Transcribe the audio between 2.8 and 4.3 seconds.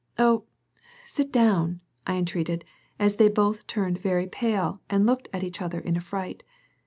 as they both turned very